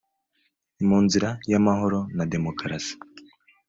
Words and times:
mu 0.87 0.97
nzira 1.05 1.29
y 1.51 1.55
amahoro 1.59 1.99
na 2.15 2.23
demokarasi 2.33 2.93